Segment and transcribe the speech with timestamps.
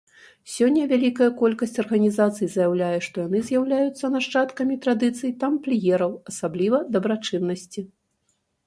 [0.53, 7.91] Сёння вялікая колькасць арганізацый заяўляе, што яны з'яўляюцца нашчадкамі традыцый тампліераў, асабліва дабрачыннасці.